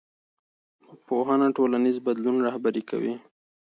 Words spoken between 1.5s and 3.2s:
ټولنیز بدلون رهبري کوي